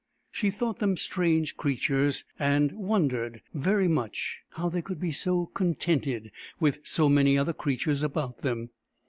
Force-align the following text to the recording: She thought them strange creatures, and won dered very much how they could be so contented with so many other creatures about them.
She 0.31 0.49
thought 0.49 0.79
them 0.79 0.97
strange 0.97 1.55
creatures, 1.57 2.25
and 2.39 2.71
won 2.71 3.07
dered 3.07 3.41
very 3.53 3.87
much 3.87 4.39
how 4.53 4.67
they 4.67 4.81
could 4.81 4.99
be 4.99 5.11
so 5.11 5.45
contented 5.53 6.31
with 6.59 6.79
so 6.83 7.07
many 7.07 7.37
other 7.37 7.53
creatures 7.53 8.01
about 8.01 8.39
them. 8.39 8.71